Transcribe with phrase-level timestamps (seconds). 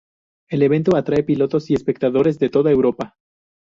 [0.49, 3.17] El evento atrae pilotos y espectadores de toda Europa.